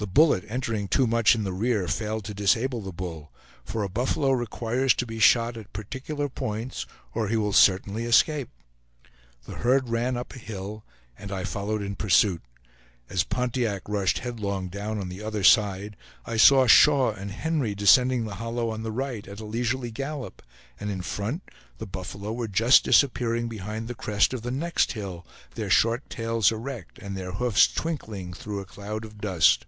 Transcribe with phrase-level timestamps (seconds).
[0.00, 3.32] The bullet, entering too much in the rear, failed to disable the bull,
[3.64, 8.48] for a buffalo requires to be shot at particular points, or he will certainly escape.
[9.44, 10.84] The herd ran up a hill,
[11.18, 12.42] and I followed in pursuit.
[13.10, 18.24] As Pontiac rushed headlong down on the other side, I saw Shaw and Henry descending
[18.24, 20.42] the hollow on the right, at a leisurely gallop;
[20.78, 21.42] and in front,
[21.78, 26.52] the buffalo were just disappearing behind the crest of the next hill, their short tails
[26.52, 29.66] erect, and their hoofs twinkling through a cloud of dust.